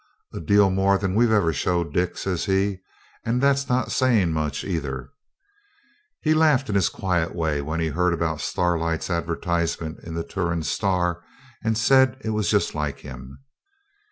'A 0.33 0.39
deal 0.39 0.71
more 0.71 0.97
than 0.97 1.13
we've 1.13 1.31
ever 1.31 1.53
showed, 1.53 1.93
Dick,' 1.93 2.17
says 2.17 2.45
he, 2.45 2.79
'and 3.23 3.39
that's 3.39 3.69
not 3.69 3.91
saying 3.91 4.31
much 4.33 4.63
either.' 4.63 5.11
He 6.21 6.33
laughed 6.33 6.69
in 6.69 6.73
his 6.73 6.89
quiet 6.89 7.35
way 7.35 7.61
when 7.61 7.79
he 7.79 7.89
heard 7.89 8.11
about 8.11 8.41
Starlight's 8.41 9.11
advertisement 9.11 9.99
in 9.99 10.15
the 10.15 10.23
'Turon 10.23 10.63
Star', 10.63 11.21
and 11.63 11.77
said 11.77 12.17
it 12.21 12.31
was 12.31 12.49
just 12.49 12.73
like 12.73 13.01
him. 13.01 13.43